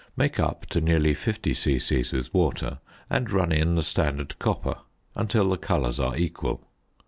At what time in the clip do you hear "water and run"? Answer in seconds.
2.33-3.51